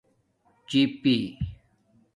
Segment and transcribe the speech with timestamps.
[0.69, 1.15] چِیپی